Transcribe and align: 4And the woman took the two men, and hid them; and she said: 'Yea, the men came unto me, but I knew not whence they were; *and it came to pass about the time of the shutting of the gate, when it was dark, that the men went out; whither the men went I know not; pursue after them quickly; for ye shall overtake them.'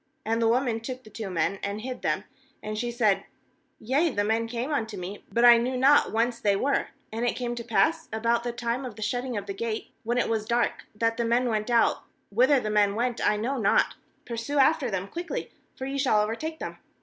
4And 0.25 0.39
the 0.39 0.47
woman 0.47 0.79
took 0.79 1.03
the 1.03 1.11
two 1.11 1.29
men, 1.29 1.59
and 1.61 1.81
hid 1.81 2.01
them; 2.01 2.23
and 2.63 2.75
she 2.75 2.89
said: 2.89 3.23
'Yea, 3.79 4.09
the 4.09 4.23
men 4.23 4.47
came 4.47 4.73
unto 4.73 4.97
me, 4.97 5.23
but 5.31 5.45
I 5.45 5.59
knew 5.59 5.77
not 5.77 6.11
whence 6.11 6.39
they 6.39 6.55
were; 6.55 6.87
*and 7.11 7.23
it 7.23 7.35
came 7.35 7.53
to 7.53 7.63
pass 7.63 8.09
about 8.11 8.43
the 8.43 8.51
time 8.51 8.83
of 8.83 8.95
the 8.95 9.03
shutting 9.03 9.37
of 9.37 9.45
the 9.45 9.53
gate, 9.53 9.91
when 10.03 10.17
it 10.17 10.27
was 10.27 10.45
dark, 10.47 10.85
that 10.95 11.17
the 11.17 11.23
men 11.25 11.49
went 11.49 11.69
out; 11.69 12.01
whither 12.31 12.59
the 12.59 12.71
men 12.71 12.95
went 12.95 13.23
I 13.23 13.37
know 13.37 13.59
not; 13.59 13.93
pursue 14.25 14.57
after 14.57 14.89
them 14.89 15.07
quickly; 15.07 15.51
for 15.75 15.85
ye 15.85 15.99
shall 15.99 16.19
overtake 16.23 16.57
them.' 16.57 16.79